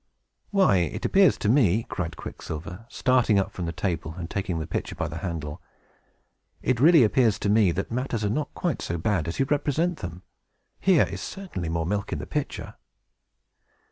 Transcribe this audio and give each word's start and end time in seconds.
"Why, 0.49 0.77
it 0.77 1.05
appears 1.05 1.37
to 1.37 1.47
me," 1.47 1.83
cried 1.87 2.17
Quicksilver, 2.17 2.87
starting 2.89 3.37
up 3.37 3.51
from 3.51 3.71
table 3.73 4.15
and 4.17 4.27
taking 4.31 4.57
the 4.57 4.65
pitcher 4.65 4.95
by 4.95 5.07
the 5.07 5.17
handle, 5.19 5.61
"it 6.63 6.79
really 6.79 7.03
appears 7.03 7.37
to 7.37 7.49
me 7.49 7.71
that 7.73 7.91
matters 7.91 8.25
are 8.25 8.29
not 8.31 8.51
quite 8.55 8.81
so 8.81 8.97
bad 8.97 9.27
as 9.27 9.37
you 9.37 9.45
represent 9.45 9.97
them. 9.99 10.23
Here 10.79 11.05
is 11.07 11.21
certainly 11.21 11.69
more 11.69 11.85
milk 11.85 12.11
in 12.11 12.17
the 12.17 12.25
pitcher." 12.25 12.77